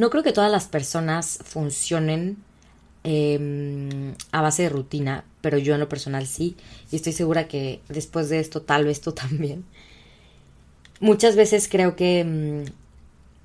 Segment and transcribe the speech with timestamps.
[0.00, 2.38] No creo que todas las personas funcionen
[3.04, 6.56] em, a base de rutina, pero yo en lo personal sí,
[6.90, 9.62] y estoy segura que después de esto tal vez tú también.
[11.00, 12.64] Muchas veces creo que em,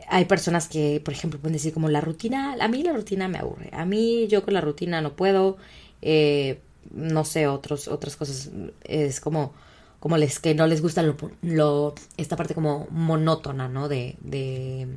[0.07, 3.37] hay personas que, por ejemplo, pueden decir como la rutina, a mí la rutina me
[3.37, 5.57] aburre, a mí yo con la rutina no puedo,
[6.01, 6.61] eh,
[6.93, 8.51] no sé, otros, otras cosas,
[8.85, 9.53] es como,
[9.99, 13.89] como les, que no les gusta lo, lo esta parte como monótona, ¿no?
[13.89, 14.87] De, de,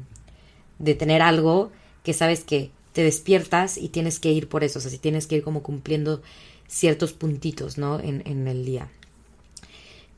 [0.78, 1.70] de tener algo
[2.02, 5.27] que sabes que te despiertas y tienes que ir por eso, o sea, si tienes
[5.27, 6.23] que ir como cumpliendo
[6.66, 8.00] ciertos puntitos, ¿no?
[8.00, 8.88] En, en el día.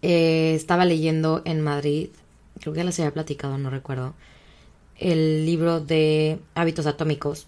[0.03, 2.09] Eh, estaba leyendo en Madrid,
[2.61, 4.15] creo que ya les había platicado, no recuerdo,
[4.97, 7.47] el libro de hábitos atómicos.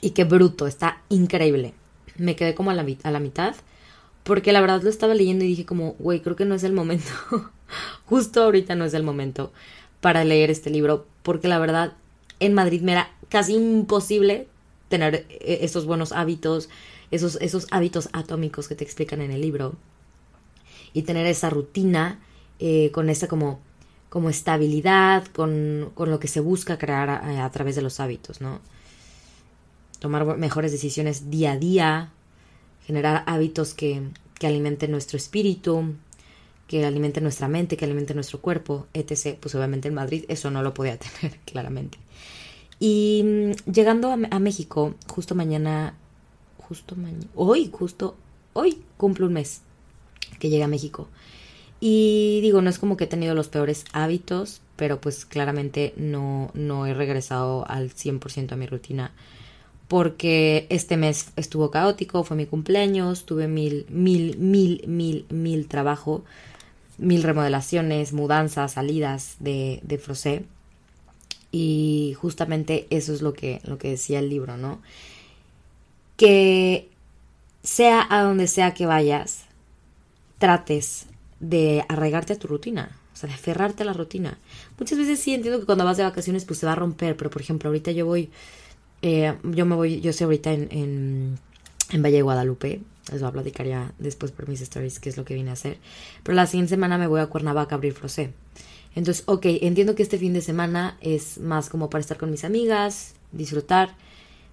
[0.00, 1.74] Y qué bruto, está increíble.
[2.16, 3.54] Me quedé como a la, a la mitad.
[4.24, 6.72] Porque la verdad lo estaba leyendo y dije como, güey, creo que no es el
[6.72, 7.10] momento.
[8.06, 9.52] Justo ahorita no es el momento
[10.00, 11.06] para leer este libro.
[11.22, 11.92] Porque la verdad,
[12.40, 14.48] en Madrid me era casi imposible
[14.88, 16.68] tener eh, esos buenos hábitos,
[17.10, 19.74] esos, esos hábitos atómicos que te explican en el libro.
[20.92, 22.20] Y tener esa rutina
[22.58, 23.60] eh, con esa como
[24.08, 28.60] como estabilidad, con, con lo que se busca crear a, través de los hábitos, ¿no?
[29.98, 32.12] Tomar mejores decisiones día a día,
[32.86, 34.02] generar hábitos que,
[34.38, 35.94] que alimenten nuestro espíritu,
[36.66, 39.36] que alimenten nuestra mente, que alimenten nuestro cuerpo, etc.
[39.40, 41.98] Pues obviamente en Madrid eso no lo podía tener, claramente.
[42.78, 45.94] Y mm, llegando a, a México, justo mañana,
[46.58, 48.16] justo mañana, hoy, justo
[48.52, 49.60] hoy cumple un mes
[50.38, 51.08] que llegué a México.
[51.78, 56.50] Y digo, no es como que he tenido los peores hábitos, pero pues claramente no,
[56.54, 59.12] no he regresado al 100% a mi rutina.
[59.88, 66.24] Porque este mes estuvo caótico, fue mi cumpleaños, tuve mil, mil, mil, mil, mil trabajo,
[66.98, 70.44] mil remodelaciones, mudanzas, salidas de, de Frosé.
[71.52, 74.80] Y justamente eso es lo que, lo que decía el libro, ¿no?
[76.16, 76.88] Que
[77.62, 79.44] sea a donde sea que vayas,
[80.38, 81.06] trates
[81.40, 84.38] de arraigarte a tu rutina, o sea, de aferrarte a la rutina.
[84.78, 87.30] Muchas veces sí entiendo que cuando vas de vacaciones pues se va a romper, pero
[87.30, 88.30] por ejemplo ahorita yo voy,
[89.02, 91.38] eh, yo me voy, yo sé ahorita en, en,
[91.90, 92.80] en Valle de Guadalupe,
[93.10, 95.54] les voy a platicar ya después por mis stories qué es lo que vine a
[95.54, 95.78] hacer,
[96.22, 98.32] pero la siguiente semana me voy a Cuernavaca a abrir Frosé.
[98.94, 102.44] Entonces, ok, entiendo que este fin de semana es más como para estar con mis
[102.44, 103.94] amigas, disfrutar,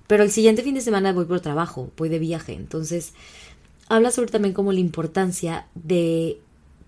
[0.07, 3.13] pero el siguiente fin de semana voy por trabajo, voy de viaje, entonces
[3.87, 6.39] habla sobre también como la importancia de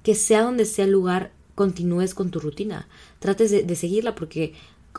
[0.04, 2.88] que sea donde sea el lugar, continúes con tu rutina.
[3.20, 4.54] Trates de, seguirla porque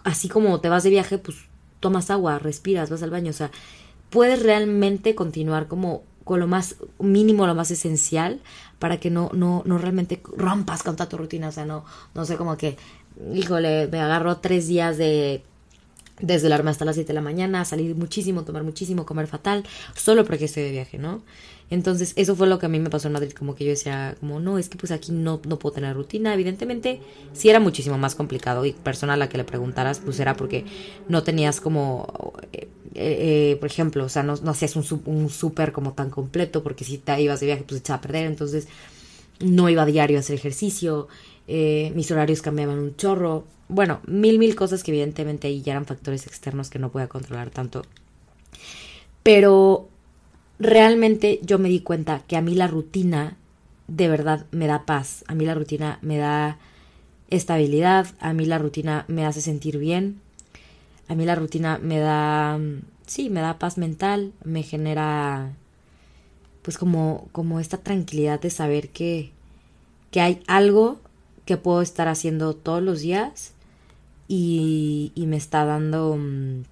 [0.04, 1.36] así como te vas de viaje, pues
[1.80, 3.50] tomas agua, respiras, vas al baño, o sea,
[4.10, 8.40] puedes realmente continuar como con lo más mínimo, lo más esencial,
[8.78, 11.48] para que no, no, no realmente rompas con toda tu rutina.
[11.48, 11.84] O sea, no,
[12.14, 12.76] no sé, como que,
[13.32, 15.42] híjole, me agarro tres días de
[16.20, 19.64] desde la arma hasta las 7 de la mañana, salir muchísimo, tomar muchísimo, comer fatal,
[19.94, 21.22] solo porque estoy de viaje, ¿no?
[21.68, 24.16] Entonces, eso fue lo que a mí me pasó en Madrid, como que yo decía,
[24.20, 26.32] como, no, es que pues aquí no, no puedo tener rutina.
[26.32, 27.00] Evidentemente,
[27.32, 30.64] sí era muchísimo más complicado y persona a la que le preguntaras, pues era porque
[31.08, 35.72] no tenías como, eh, eh, por ejemplo, o sea, no, no hacías un, un súper
[35.72, 38.68] como tan completo, porque si te ibas de viaje, pues echaba a perder, entonces
[39.40, 41.08] no iba a diario a hacer ejercicio,
[41.48, 45.86] eh, mis horarios cambiaban un chorro, bueno, mil, mil cosas que evidentemente ahí ya eran
[45.86, 47.82] factores externos que no podía controlar tanto.
[49.22, 49.88] Pero
[50.58, 53.36] realmente yo me di cuenta que a mí la rutina
[53.88, 56.58] de verdad me da paz, a mí la rutina me da
[57.28, 60.20] estabilidad, a mí la rutina me hace sentir bien,
[61.08, 62.58] a mí la rutina me da,
[63.06, 65.52] sí, me da paz mental, me genera
[66.62, 69.30] pues como, como esta tranquilidad de saber que,
[70.10, 70.98] que hay algo
[71.46, 73.52] que puedo estar haciendo todos los días
[74.28, 76.64] y, me está dando, mm,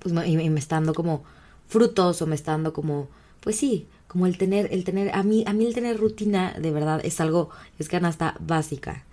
[0.00, 1.22] pues y me está dando como
[1.68, 3.08] frutos o me está dando como,
[3.40, 6.72] pues sí, como el tener, el tener, a mí, a mí el tener rutina de
[6.72, 9.04] verdad es algo, es canasta básica.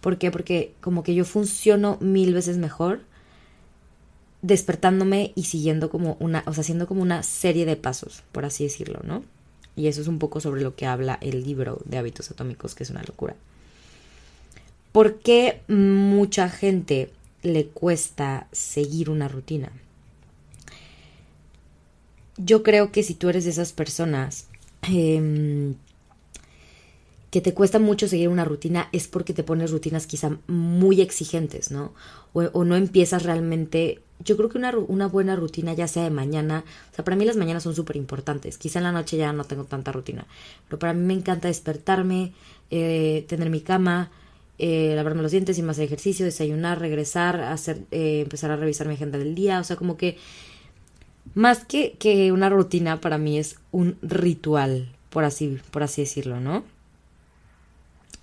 [0.00, 0.30] ¿Por qué?
[0.30, 3.00] Porque como que yo funciono mil veces mejor
[4.42, 8.64] despertándome y siguiendo como una, o sea, haciendo como una serie de pasos, por así
[8.64, 9.24] decirlo, ¿no?
[9.74, 12.84] Y eso es un poco sobre lo que habla el libro de hábitos atómicos, que
[12.84, 13.34] es una locura.
[14.96, 17.10] ¿Por qué mucha gente
[17.42, 19.70] le cuesta seguir una rutina?
[22.38, 24.46] Yo creo que si tú eres de esas personas
[24.80, 25.74] em,
[27.30, 31.70] que te cuesta mucho seguir una rutina es porque te pones rutinas quizá muy exigentes,
[31.70, 31.92] ¿no?
[32.32, 34.00] O, no empiezas realmente...
[34.24, 37.36] Yo creo que una, buena rutina, ya sea de mañana, o sea, para mí las
[37.36, 38.56] mañanas son súper importantes.
[38.56, 40.26] Quizá en la noche ya no tengo tanta rutina,
[40.68, 42.32] pero para mí me encanta despertarme,
[42.70, 44.10] eh, tener mi cama,
[44.58, 48.94] eh, lavarme los dientes y más ejercicio, desayunar, regresar, hacer, eh, empezar a revisar mi
[48.94, 49.60] agenda del día.
[49.60, 50.16] O sea, como que
[51.34, 56.40] más que, que una rutina para mí es un ritual, por así, por así decirlo,
[56.40, 56.64] ¿no?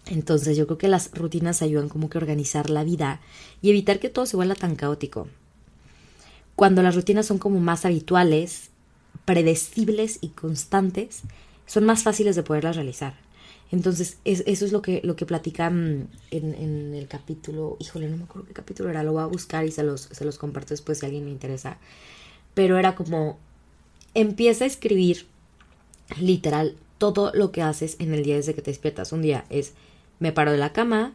[0.06, 3.22] Entonces yo creo que las rutinas ayudan como que a organizar la vida
[3.62, 5.28] y evitar que todo se vuelva tan caótico.
[6.56, 8.70] Cuando las rutinas son como más habituales,
[9.26, 11.22] predecibles y constantes,
[11.66, 13.16] son más fáciles de poderlas realizar.
[13.74, 17.76] Entonces, eso es lo que, lo que platican en, en, el capítulo.
[17.80, 20.26] Híjole, no me acuerdo qué capítulo era, lo voy a buscar y se los, se
[20.26, 21.80] los comparto después si a alguien le interesa.
[22.54, 23.40] Pero era como,
[24.14, 25.26] empieza a escribir
[26.20, 29.12] literal todo lo que haces en el día desde que te despiertas.
[29.12, 29.74] Un día es,
[30.20, 31.14] me paro de la cama,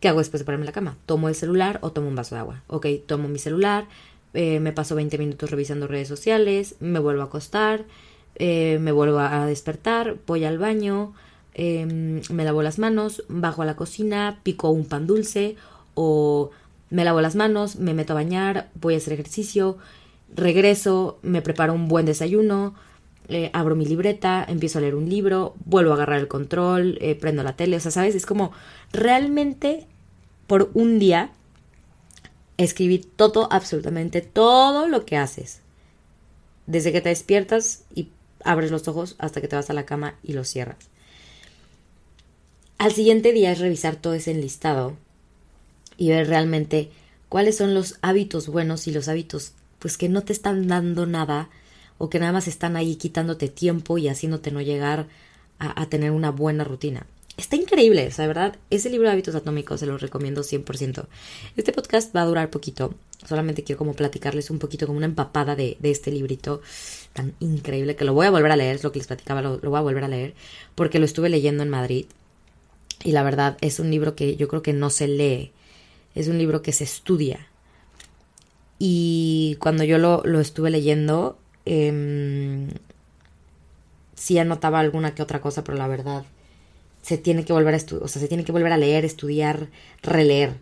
[0.00, 0.98] ¿qué hago después de pararme de la cama?
[1.06, 2.62] ¿Tomo el celular o tomo un vaso de agua?
[2.66, 3.88] Ok, tomo mi celular,
[4.34, 7.86] eh, me paso 20 minutos revisando redes sociales, me vuelvo a acostar,
[8.34, 11.14] eh, me vuelvo a despertar, voy al baño,
[11.58, 15.56] Em, me lavo las manos, bajo a la cocina, pico un pan dulce
[15.94, 16.50] o
[16.90, 19.78] me lavo las manos, me meto a bañar, voy a hacer ejercicio,
[20.34, 22.74] regreso, me preparo un buen desayuno,
[23.28, 27.14] eh, abro mi libreta, empiezo a leer un libro, vuelvo a agarrar el control, eh,
[27.14, 28.14] prendo la tele, o sea, ¿sabes?
[28.14, 28.52] Es como
[28.92, 29.86] realmente
[30.46, 31.30] por un día
[32.58, 35.62] escribir todo, absolutamente todo lo que haces.
[36.66, 38.10] Desde que te despiertas y
[38.44, 40.90] abres los ojos hasta que te vas a la cama y los cierras.
[42.78, 44.96] Al siguiente día es revisar todo ese enlistado
[45.96, 46.90] y ver realmente
[47.30, 51.48] cuáles son los hábitos buenos y los hábitos pues que no te están dando nada
[51.96, 55.06] o que nada más están ahí quitándote tiempo y haciéndote no llegar
[55.58, 57.06] a, tener una buena rutina.
[57.38, 61.06] Está increíble, o sea, verdad, ese libro de hábitos atómicos se lo recomiendo 100%.
[61.56, 62.94] Este podcast va a durar poquito,
[63.26, 66.60] solamente quiero como platicarles un poquito como una empapada de, de este librito
[67.14, 69.58] tan increíble que lo voy a volver a leer, es lo que les platicaba, lo
[69.58, 70.34] voy a volver a leer,
[70.74, 72.04] porque lo estuve leyendo en Madrid
[73.04, 75.52] y la verdad es un libro que yo creo que no se lee,
[76.14, 77.46] es un libro que se estudia.
[78.78, 82.68] Y cuando yo lo, lo estuve leyendo, eh,
[84.14, 86.24] sí anotaba alguna que otra cosa, pero la verdad
[87.02, 89.68] se tiene que volver a estudiar, o sea, se tiene que volver a leer, estudiar,
[90.02, 90.54] releer,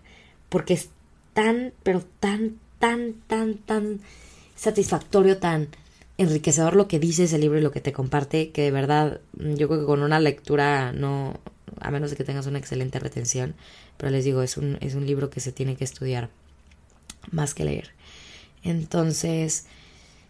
[0.50, 0.90] porque es
[1.32, 4.00] tan, pero tan, tan, tan, tan
[4.54, 5.68] satisfactorio, tan
[6.18, 9.68] enriquecedor lo que dice ese libro y lo que te comparte, que de verdad yo
[9.68, 11.40] creo que con una lectura no,
[11.80, 13.54] a menos de que tengas una excelente retención,
[13.96, 16.30] pero les digo, es un, es un libro que se tiene que estudiar
[17.30, 17.90] más que leer.
[18.62, 19.66] Entonces,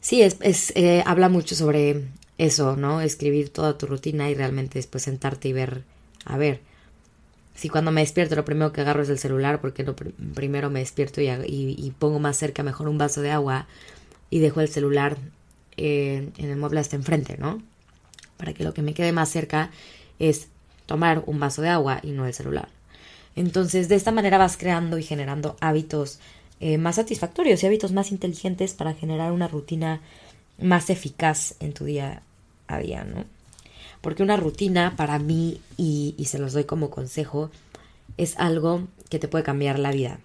[0.00, 2.04] sí, es, es eh, habla mucho sobre
[2.38, 3.00] eso, ¿no?
[3.00, 5.84] Escribir toda tu rutina y realmente después sentarte y ver,
[6.24, 6.60] a ver,
[7.54, 10.80] si cuando me despierto lo primero que agarro es el celular, porque no, primero me
[10.80, 13.68] despierto y, y, pongo más cerca mejor un vaso de agua
[14.28, 15.16] y dejo el celular
[15.76, 17.62] eh, en el mueble hasta enfrente, ¿no?
[18.36, 19.70] Para que lo que me quede más cerca
[20.18, 20.48] es
[20.86, 22.68] tomar un vaso de agua y no el celular.
[23.36, 26.20] Entonces, de esta manera vas creando y generando hábitos
[26.60, 30.00] eh, más satisfactorios y hábitos más inteligentes para generar una rutina
[30.58, 32.22] más eficaz en tu día
[32.68, 33.24] a día, ¿no?
[34.00, 37.50] Porque una rutina para mí, y, se los doy como consejo,
[38.16, 40.20] es algo que te puede cambiar la vida.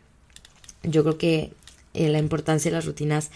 [0.83, 1.53] Yo creo que
[1.93, 3.31] eh, la importancia de las rutinas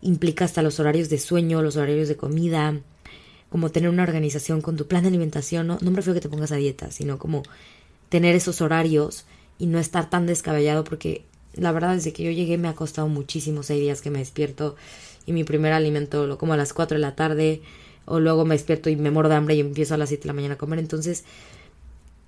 [0.00, 2.80] implica hasta los horarios de sueño, los horarios de comida,
[3.54, 6.22] como tener una organización con tu plan de alimentación, no, no me refiero a que
[6.22, 7.44] te pongas a dieta, sino como
[8.08, 9.26] tener esos horarios
[9.60, 13.06] y no estar tan descabellado porque la verdad desde que yo llegué me ha costado
[13.06, 14.74] muchísimo seis días que me despierto
[15.24, 17.62] y mi primer alimento lo como a las 4 de la tarde
[18.06, 20.26] o luego me despierto y me muero de hambre y empiezo a las 7 de
[20.26, 20.80] la mañana a comer.
[20.80, 21.22] Entonces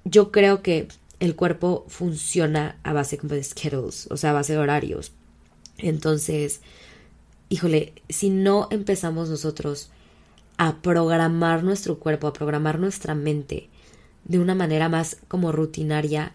[0.04, 0.86] yo creo que
[1.18, 5.10] el cuerpo funciona a base de schedules, o sea, a base de horarios.
[5.78, 6.60] Entonces,
[7.48, 9.90] híjole, si no empezamos nosotros
[10.58, 13.68] a programar nuestro cuerpo, a programar nuestra mente
[14.24, 16.32] de una manera más como rutinaria,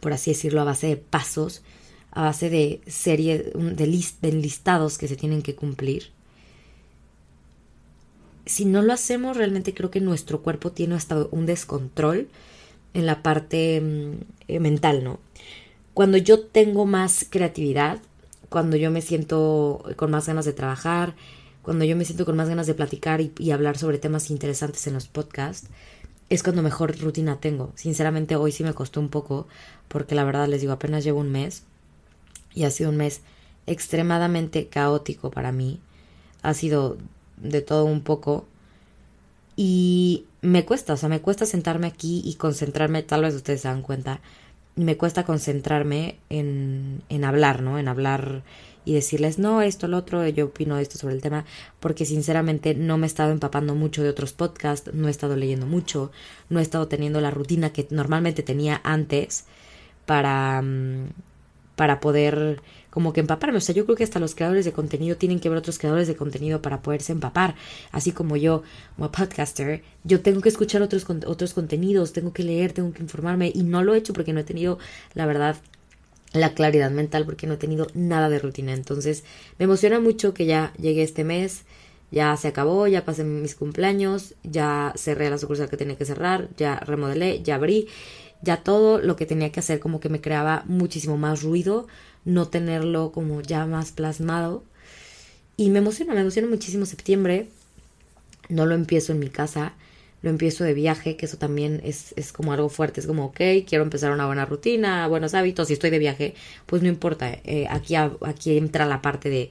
[0.00, 1.62] por así decirlo, a base de pasos,
[2.10, 6.10] a base de serie de, list, listados que se tienen que cumplir.
[8.46, 12.28] Si no lo hacemos, realmente creo que nuestro cuerpo tiene hasta un descontrol
[12.92, 14.12] en la parte mm,
[14.48, 15.18] eh, mental, ¿no?
[15.94, 18.00] Cuando yo tengo más creatividad,
[18.50, 21.14] cuando yo me siento con más ganas de trabajar,
[21.64, 24.94] cuando yo me siento con más ganas de platicar y, hablar sobre temas interesantes en
[24.94, 25.68] los podcasts,
[26.28, 27.72] es cuando mejor rutina tengo.
[27.74, 29.48] Sinceramente hoy sí me costó un poco
[29.88, 31.64] porque la verdad les digo, apenas llevo un mes
[32.54, 33.22] y ha sido un mes
[33.66, 35.80] extremadamente caótico para mí.
[36.42, 36.98] Ha sido
[37.38, 38.46] de todo un poco
[39.56, 43.68] y me cuesta, o sea, me cuesta sentarme aquí y concentrarme, tal vez ustedes se
[43.68, 44.20] dan cuenta,
[44.76, 47.78] me cuesta concentrarme en, en hablar, ¿no?
[47.78, 48.42] En hablar
[48.84, 51.44] y decirles, no, esto, lo otro, yo opino esto sobre el tema,
[51.80, 55.66] porque sinceramente no me he estado empapando mucho de otros podcasts, no he estado leyendo
[55.66, 56.12] mucho,
[56.50, 59.46] no he estado teniendo la rutina que normalmente tenía antes
[60.06, 61.08] para, mm,
[61.76, 62.60] para poder
[62.94, 63.58] como que empaparme.
[63.58, 66.06] O sea, yo creo que hasta los creadores de contenido tienen que ver otros creadores
[66.06, 67.56] de contenido para poderse empapar.
[67.90, 68.62] Así como yo,
[68.94, 73.50] como podcaster, yo tengo que escuchar otros, otros contenidos, tengo que leer, tengo que informarme
[73.52, 74.78] y no lo he hecho porque no he tenido,
[75.14, 75.56] la verdad,
[76.34, 78.74] la claridad mental porque no he tenido nada de rutina.
[78.74, 79.24] Entonces,
[79.58, 81.62] me emociona mucho que ya llegue este mes.
[82.10, 86.48] Ya se acabó, ya pasé mis cumpleaños, ya cerré la sucursal que tenía que cerrar,
[86.56, 87.88] ya remodelé, ya abrí,
[88.42, 91.88] ya todo lo que tenía que hacer como que me creaba muchísimo más ruido,
[92.24, 94.62] no tenerlo como ya más plasmado.
[95.56, 97.48] Y me emociona, me emociona muchísimo septiembre.
[98.48, 99.72] No lo empiezo en mi casa,
[100.24, 102.98] lo empiezo de viaje, que eso también es, es como algo fuerte.
[102.98, 105.68] Es como, ok, quiero empezar una buena rutina, buenos hábitos.
[105.68, 107.30] Si estoy de viaje, pues no importa.
[107.44, 109.50] Eh, aquí, aquí entra la parte de,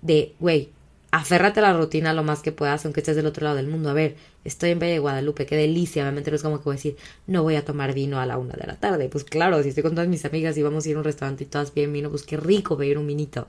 [0.00, 0.70] de, güey,
[1.10, 3.90] aférrate a la rutina lo más que puedas, aunque estés del otro lado del mundo.
[3.90, 6.02] A ver, estoy en Valle de Guadalupe, qué delicia.
[6.04, 8.38] Obviamente no es como que voy a decir, no voy a tomar vino a la
[8.38, 9.10] una de la tarde.
[9.10, 11.44] Pues claro, si estoy con todas mis amigas y vamos a ir a un restaurante
[11.44, 13.46] y todas bien vino, pues qué rico pedir un vinito.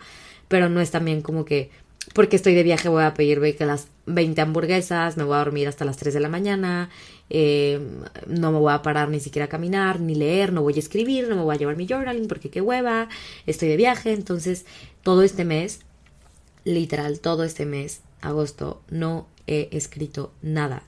[0.50, 1.70] Pero no es también como que,
[2.14, 5.86] porque estoy de viaje, voy a pedir las 20 hamburguesas, me voy a dormir hasta
[5.86, 6.90] las 3 de la mañana,
[7.30, 7.80] eh,
[8.28, 11.28] no me voy a parar ni siquiera a caminar, ni leer, no voy a escribir,
[11.28, 13.10] no me voy a llevar mi journaling porque qué hueva,
[13.46, 14.14] estoy de viaje.
[14.14, 14.66] Entonces,
[15.02, 15.80] todo este mes
[16.66, 20.84] literal todo este mes, agosto, no he escrito nada.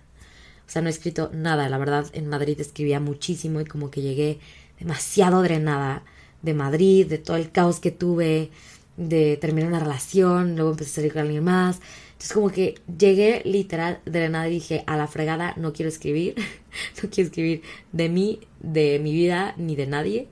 [0.68, 1.70] O sea, no he escrito nada.
[1.70, 4.40] La verdad, en Madrid escribía muchísimo y como que llegué
[4.80, 6.04] demasiado drenada
[6.42, 8.50] de Madrid, de todo el caos que tuve,
[8.98, 11.80] de terminar una relación, luego empecé a salir con alguien más.
[12.14, 16.36] Entonces como que llegué literal drenada y dije, a la fregada no quiero escribir,
[17.04, 17.62] no quiero escribir
[17.92, 20.28] de mí, de mi vida, ni de nadie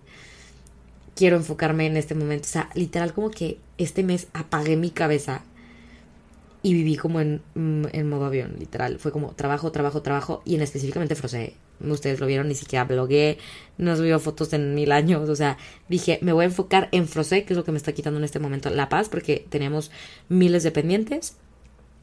[1.16, 2.46] quiero enfocarme en este momento.
[2.46, 5.44] O sea, literal como que este mes apagué mi cabeza
[6.66, 8.98] y viví como en, mm, en modo avión, literal.
[8.98, 11.54] Fue como trabajo, trabajo, trabajo y en específicamente Frosé.
[11.80, 13.38] Ustedes lo vieron, ni siquiera blogué,
[13.78, 15.30] no subí fotos en mil años.
[15.30, 17.94] O sea, dije, me voy a enfocar en Frosé, que es lo que me está
[17.94, 19.92] quitando en este momento la paz, porque teníamos
[20.28, 21.36] miles de pendientes.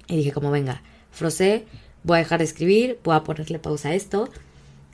[0.07, 1.64] Y dije, como venga, Frosé,
[2.04, 4.28] voy a dejar de escribir, voy a ponerle pausa a esto.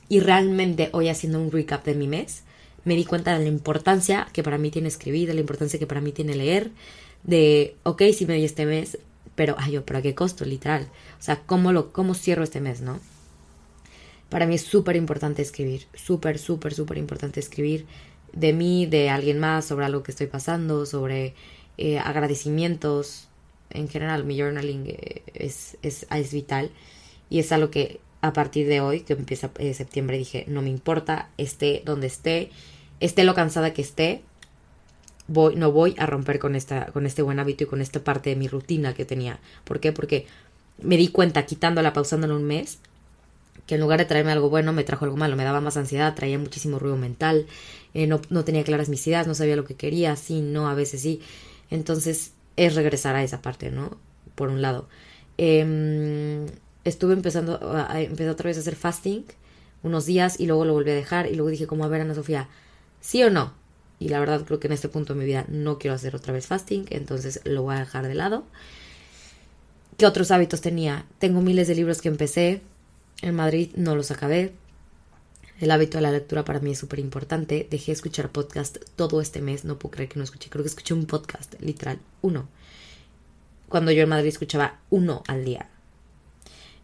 [0.09, 2.45] Y realmente hoy haciendo un recap de mi mes,
[2.85, 5.87] me di cuenta de la importancia que para mí tiene escribir, de la importancia que
[5.87, 6.71] para mí tiene leer,
[7.23, 8.97] de, ok, si me doy este mes,
[9.39, 10.89] pero, ay, yo, pero qué costo, literal.
[11.21, 12.99] O sea, ¿cómo, lo, cómo cierro este mes, no?
[14.31, 17.87] Para mí es súper importante escribir, súper, súper, súper importante escribir
[18.33, 21.37] de mí, de alguien más, sobre algo que estoy pasando, sobre
[21.77, 23.29] eh, agradecimientos.
[23.71, 26.73] En general, mi journaling eh, es, es, es vital
[27.31, 30.71] y es algo que a partir de hoy, que empieza eh, septiembre, dije, no me
[30.71, 32.51] importa, esté donde esté,
[32.99, 34.25] esté lo cansada que esté,
[35.29, 38.31] voy, no voy a romper con, esta, con este buen hábito y con esta parte
[38.31, 39.39] de mi rutina que tenía.
[39.65, 39.93] ¿Por qué?
[39.93, 40.27] Porque
[40.83, 42.79] me di cuenta, quitándola, pausándola un mes,
[43.67, 46.15] que en lugar de traerme algo bueno, me trajo algo malo, me daba más ansiedad,
[46.15, 47.47] traía muchísimo ruido mental,
[47.95, 51.03] eh, no, tenía claras mis ideas, no sabía lo que quería, sí, no, a veces
[51.03, 51.21] sí.
[51.71, 53.97] Entonces es regresar a esa parte, ¿no?
[54.35, 54.89] Por un lado.
[55.37, 56.47] Eh,
[56.85, 59.25] estuve empezando, a, empezar otra vez a hacer fasting
[59.83, 62.15] unos días y luego lo volví a dejar y luego dije como a ver Ana
[62.15, 62.49] Sofía,
[63.01, 63.53] ¿sí o no?
[63.99, 66.33] Y la verdad creo que en este punto de mi vida no quiero hacer otra
[66.33, 68.45] vez fasting, entonces lo voy a dejar de lado.
[69.97, 71.07] ¿Qué otros hábitos tenía?
[71.19, 72.63] Tengo miles de libros que empecé,
[73.23, 74.53] en Madrid no los acabé.
[75.61, 77.67] El hábito de la lectura para mí es súper importante.
[77.69, 79.65] Dejé de escuchar podcast todo este mes.
[79.65, 80.51] No puedo creer que no escuché.
[80.51, 82.49] Creo que escuché un podcast, literal, uno.
[83.69, 85.69] Cuando yo en Madrid escuchaba uno al día.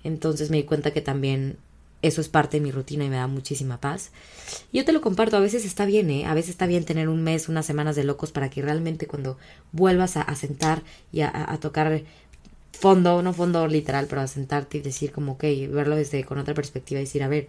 [0.03, 1.59] Entonces me di cuenta que también
[2.07, 4.11] eso es parte de mi rutina y me da muchísima paz.
[4.73, 6.27] Yo te lo comparto, a veces está bien, ¿eh?
[6.27, 9.39] A veces está bien tener un mes, unas semanas de locos para que realmente cuando
[9.73, 10.83] vuelvas a, sentar
[11.13, 12.03] y a, tocar
[12.73, 16.55] fondo, no fondo literal, pero a sentarte y decir como, ok, verlo desde con otra
[16.55, 17.49] perspectiva y decir, a ver,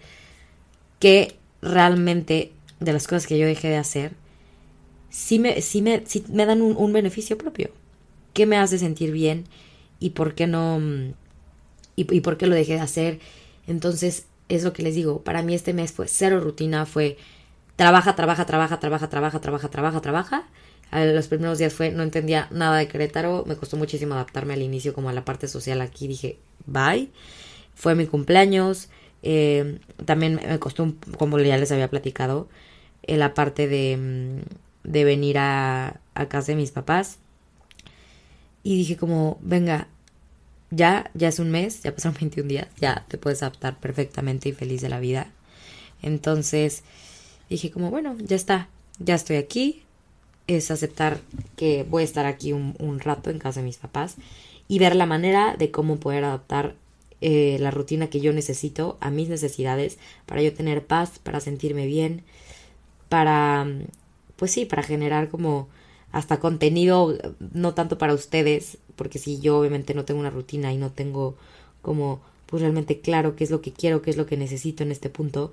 [1.00, 4.14] ¿qué realmente de las cosas que yo dejé de hacer
[5.10, 7.72] sí me, me, me dan un, un beneficio propio?
[8.34, 9.46] ¿Qué me hace sentir bien?
[10.00, 11.14] ¿Y por qué no mm,
[11.96, 13.20] y, por qué lo dejé de hacer.
[13.68, 17.18] Entonces, es lo que les digo, para mí este mes fue cero rutina, fue
[17.75, 20.48] trabaja, trabaja, trabaja, trabaja, trabaja, trabaja, trabaja, trabaja.
[20.92, 24.94] los primeros días fue, no entendía nada de Querétaro, me costó muchísimo adaptarme al inicio
[24.94, 27.10] como a la parte social aquí, dije, bye.
[27.75, 28.90] Fue mi cumpleaños,
[29.24, 32.48] eh, también me costó, como ya les había platicado,
[33.04, 37.18] en la parte de, mm, de venir a, a casa de mis papás.
[38.64, 39.88] Y dije como, venga,
[40.72, 44.53] ya, ya es un mes, ya pasaron 21 días, ya te puedes adaptar perfectamente y
[44.53, 45.31] feliz de la vida.
[46.01, 46.84] Entonces
[47.50, 48.69] dije como, bueno, ya está,
[49.00, 49.84] ya estoy aquí,
[50.48, 51.19] es aceptar
[51.55, 54.15] que voy a estar aquí un, un rato en casa de mis papás
[54.67, 56.75] y ver la manera de cómo poder adaptar
[57.22, 61.88] eh, la rutina que yo necesito a mis necesidades para yo tener paz, para sentirme
[61.88, 62.24] bien,
[63.10, 63.65] para,
[64.36, 65.67] pues sí, para generar como
[66.12, 67.18] hasta contenido,
[67.54, 71.36] no tanto para ustedes, porque si yo obviamente no tengo una rutina y no tengo
[71.82, 74.92] como pues realmente claro qué es lo que quiero, qué es lo que necesito en
[74.92, 75.52] este punto,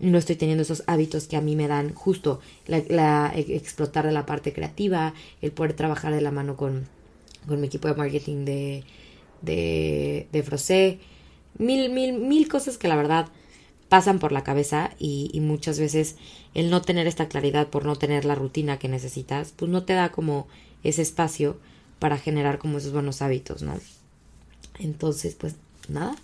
[0.00, 4.12] no estoy teniendo esos hábitos que a mí me dan justo la, e, explotar de
[4.12, 6.86] la parte creativa, el poder trabajar de la mano con,
[7.46, 8.84] con mi equipo de marketing de,
[9.42, 10.98] de, de Frosé,
[11.58, 13.28] mil, mil, mil cosas que la verdad
[13.92, 16.16] pasan por la cabeza y, muchas veces
[16.54, 19.92] el no tener esta claridad por no tener la rutina que necesitas, pues no te
[19.92, 20.48] da como
[20.82, 21.58] ese espacio
[21.98, 23.74] para generar como esos buenos hábitos, ¿no?
[24.78, 25.56] Entonces, pues
[25.90, 26.16] nada,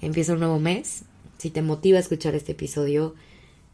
[0.00, 1.02] empieza un nuevo mes.
[1.38, 3.16] Si te motiva a escuchar este episodio,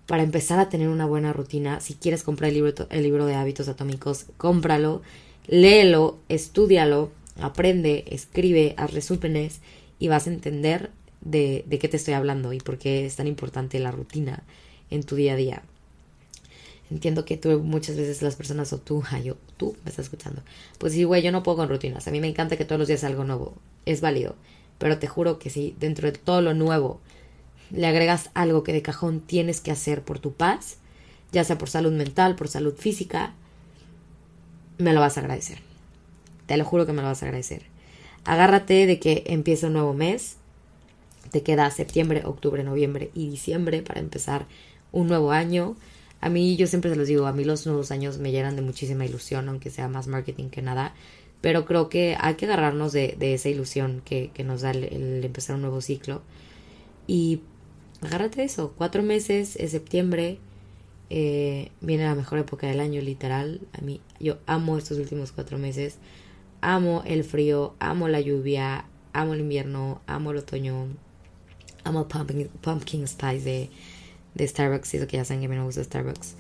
[0.07, 3.35] para empezar a tener una buena rutina, si quieres comprar el libro, el libro de
[3.35, 5.03] hábitos atómicos, cómpralo,
[5.47, 9.61] léelo, estudialo, aprende, escribe, haz resúmenes
[9.99, 13.27] y vas a entender de, de qué te estoy hablando y por qué es tan
[13.27, 14.43] importante la rutina
[14.91, 15.63] en tu día a día.
[16.91, 20.43] Entiendo que tú muchas veces las personas o tú, yo, tú me estás escuchando.
[20.79, 22.09] Pues sí, güey, yo no puedo con rutinas.
[22.09, 23.55] A mí me encanta que todos los días algo nuevo.
[23.85, 24.37] Es válido.
[24.79, 27.01] Pero te juro que si dentro de todo lo nuevo
[27.71, 30.77] le agregas algo que de cajón tienes que hacer por tu paz,
[31.33, 33.35] ya sea por salud mental, por salud física,
[34.79, 35.59] me lo vas a agradecer.
[36.47, 37.65] Te lo juro que me lo vas a agradecer.
[38.25, 40.37] Agárrate de que empieza un nuevo mes.
[41.31, 44.47] Te queda septiembre, octubre, noviembre y diciembre para empezar
[44.93, 45.77] un nuevo año.
[46.21, 48.63] A mí, yo siempre se los digo, a mí los nuevos años me llenan de
[48.63, 50.95] muchísima ilusión, aunque sea más marketing que nada.
[51.41, 55.63] Pero creo que hay que agarrarnos de, esa ilusión que, nos da el, empezar un
[55.63, 56.23] nuevo ciclo.
[57.07, 57.43] Y
[58.01, 60.39] agárrate eso, cuatro meses, es septiembre,
[61.11, 63.61] eh, viene la mejor época del año, literal.
[63.73, 65.99] A mí, yo amo estos últimos cuatro meses.
[66.61, 70.89] Amo el frío, amo la lluvia, amo el invierno, amo el otoño,
[71.89, 73.71] amo el pumpkin, pumpkin spice de,
[74.35, 74.95] de Starbucks.
[74.95, 76.35] Eso que ya saben que a mí no me gusta Starbucks.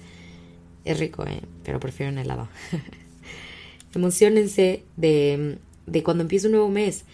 [0.84, 1.42] Es rico, ¿eh?
[1.64, 2.48] pero prefiero un helado.
[3.94, 7.04] Emocionense de, de cuando empieza un nuevo mes.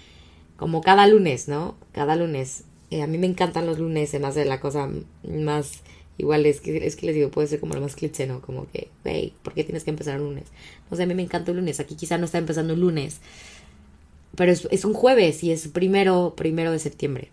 [0.57, 1.77] Como cada lunes, ¿no?
[1.92, 2.64] Cada lunes.
[2.90, 4.88] Eh, a mí me encantan los lunes, se me hace la cosa
[5.27, 5.83] más
[6.18, 8.40] igual es que, es que les digo, puede ser como lo más cliché, ¿no?
[8.40, 10.44] Como que, hey, ¿por qué tienes que empezar un lunes?
[10.90, 13.20] No sé, a mí me encanta el lunes, aquí quizá no está empezando el lunes,
[14.37, 17.31] pero es, es, un jueves y es primero, primero de septiembre.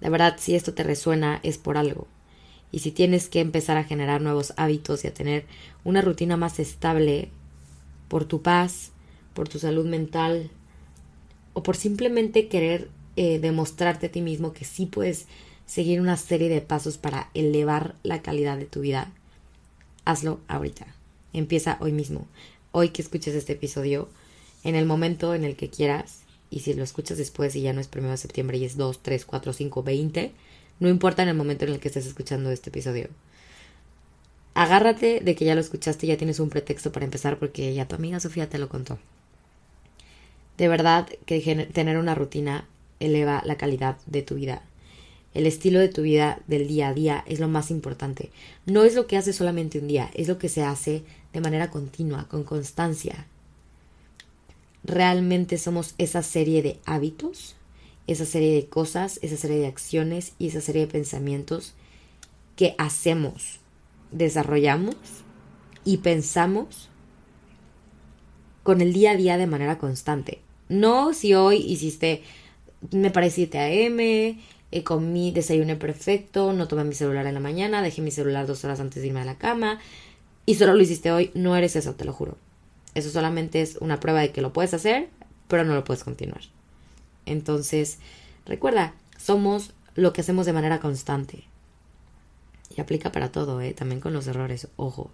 [0.00, 2.06] De verdad, si esto te resuena, es por algo.
[2.70, 5.46] Y si tienes que empezar a generar nuevos hábitos y a tener
[5.84, 7.30] una rutina más estable,
[8.08, 8.90] por tu paz,
[9.34, 10.50] por tu salud mental
[11.52, 15.26] o por simplemente querer eh, demostrarte a ti mismo que sí puedes
[15.66, 19.12] seguir una serie de pasos para elevar la calidad de tu vida,
[20.04, 20.86] hazlo ahorita.
[21.32, 22.26] Empieza hoy mismo.
[22.72, 24.08] Hoy que escuches este episodio,
[24.64, 27.80] en el momento en el que quieras, y si lo escuchas después y ya no
[27.80, 30.32] es primero de septiembre y es 2, 3, 4, 5, 20,
[30.80, 33.08] no importa en el momento en el que estés escuchando este episodio
[34.58, 37.86] agárrate de que ya lo escuchaste y ya tienes un pretexto para empezar porque ya
[37.86, 38.98] tu amiga Sofía te lo contó.
[40.56, 42.66] De verdad que tener una rutina
[42.98, 44.62] eleva la calidad de tu vida.
[45.32, 48.30] El estilo de tu vida del día a día es lo más importante.
[48.66, 51.70] No es lo que haces solamente un día, es lo que se hace de manera
[51.70, 53.28] continua, con constancia.
[54.88, 57.56] Realmente somos esa serie de hábitos,
[58.06, 61.74] esa serie de cosas, esa serie de acciones y esa serie de pensamientos
[62.56, 63.60] que hacemos
[64.12, 64.96] desarrollamos
[65.84, 66.88] y pensamos
[68.62, 70.40] con el día a día de manera constante.
[70.70, 72.22] No si hoy hiciste,
[72.90, 77.82] me parece 7 a.m., eh, comí, desayuné perfecto, no tomé mi celular en la mañana,
[77.82, 79.80] dejé mi celular dos horas antes de irme a la cama
[80.46, 82.38] y solo lo hiciste hoy, no eres eso, te lo juro.
[82.94, 85.08] Eso solamente es una prueba de que lo puedes hacer,
[85.46, 86.42] pero no lo puedes continuar.
[87.26, 87.98] Entonces,
[88.46, 91.44] recuerda, somos lo que hacemos de manera constante
[92.80, 93.74] aplica para todo, ¿eh?
[93.74, 95.10] también con los errores, ojo.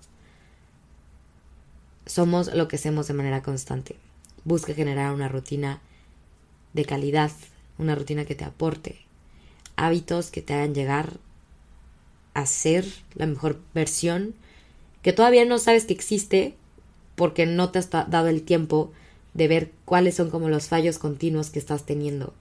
[2.06, 3.96] Somos lo que hacemos de manera constante.
[4.44, 5.80] Busca generar una rutina
[6.72, 7.30] de calidad,
[7.78, 9.00] una rutina que te aporte,
[9.76, 11.14] hábitos que te hagan llegar
[12.34, 12.84] a ser
[13.14, 14.34] la mejor versión
[15.02, 16.56] que todavía no sabes que existe
[17.14, 18.92] porque no te has dado el tiempo
[19.34, 22.34] de ver cuáles son como los fallos continuos que estás teniendo.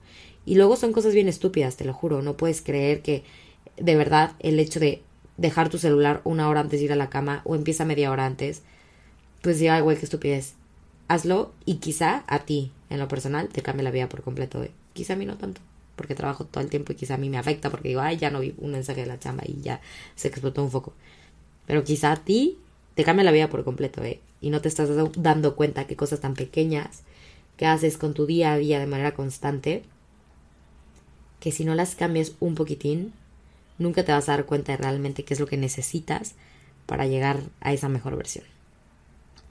[0.46, 2.22] Y luego son cosas bien estúpidas, te lo juro.
[2.22, 3.24] No puedes creer que
[3.78, 5.02] de verdad el hecho de
[5.38, 8.26] dejar tu celular una hora antes de ir a la cama o empieza media hora
[8.26, 8.62] antes,
[9.42, 10.54] pues ya, güey, qué estupidez.
[11.08, 14.66] Hazlo y quizá a ti, en lo personal, te cambie la vida por completo.
[14.94, 15.62] Quizá a mí no tanto,
[15.96, 18.30] porque trabajo todo el tiempo y quizá a mí me afecta porque digo, ay, ya
[18.30, 19.82] no vi un mensaje de la chamba y ya
[20.16, 20.94] se explotó un foco.
[21.66, 22.58] Pero quizá a ti
[22.96, 24.20] te cambia la vida por completo, ¿eh?
[24.44, 27.04] Y no te estás dando cuenta que cosas tan pequeñas
[27.56, 29.84] que haces con tu día a día de manera constante,
[31.40, 33.14] que si no las cambias un poquitín,
[33.78, 36.36] nunca te vas a dar cuenta de realmente qué es lo que necesitas
[36.86, 38.44] para llegar a esa mejor versión.